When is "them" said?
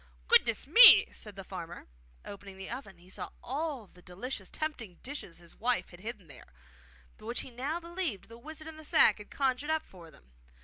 10.09-10.31